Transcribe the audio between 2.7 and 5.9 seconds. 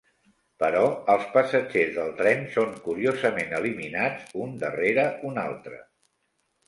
curiosament eliminats un darrere un altre.